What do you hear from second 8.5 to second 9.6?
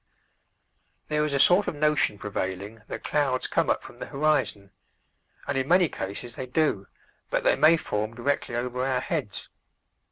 over our heads.